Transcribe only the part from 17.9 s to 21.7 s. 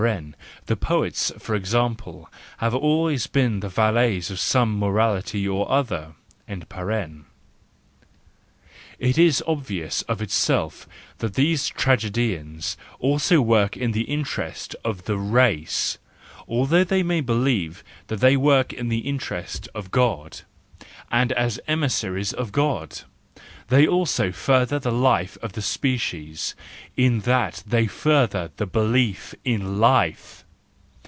that they work in the interest of God, and as